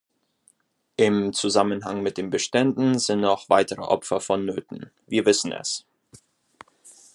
[0.97, 5.85] Im Zusammenhang mit den Beständen sind noch weitere Opfer vonnöten, wir wissen es.